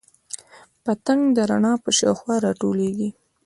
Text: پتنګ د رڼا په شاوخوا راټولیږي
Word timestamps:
پتنګ 0.83 1.21
د 1.37 1.37
رڼا 1.49 1.73
په 1.83 1.89
شاوخوا 1.97 2.35
راټولیږي 2.45 3.09